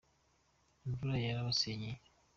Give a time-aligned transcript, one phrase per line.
[0.85, 1.99] imvura yarabasenyeye